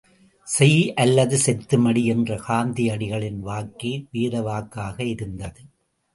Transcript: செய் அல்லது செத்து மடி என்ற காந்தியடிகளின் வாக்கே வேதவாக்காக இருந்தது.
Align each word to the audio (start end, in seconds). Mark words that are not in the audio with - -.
செய் 0.47 0.93
அல்லது 0.93 1.37
செத்து 1.37 1.77
மடி 1.79 2.05
என்ற 2.05 2.39
காந்தியடிகளின் 2.47 3.39
வாக்கே 3.45 3.93
வேதவாக்காக 4.13 4.99
இருந்தது. 5.05 5.61